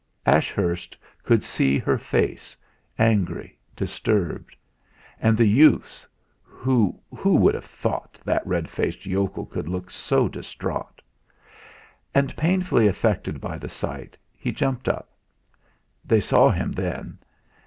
[0.25, 2.55] Ashurst could see her face,
[2.97, 4.55] angry, disturbed;
[5.19, 6.07] and the youth's
[6.41, 11.03] who would have thought that red faced yokel could look so distraught!
[12.15, 15.11] And painfully affected by that sight, he jumped up.
[16.03, 17.19] They saw him then.